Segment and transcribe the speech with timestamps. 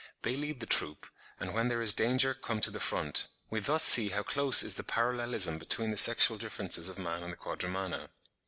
[0.23, 1.05] They lead the troop,
[1.39, 3.27] and when there is danger, come to the front.
[3.51, 7.31] We thus see how close is the parallelism between the sexual differences of man and
[7.31, 8.09] the Quadrumana.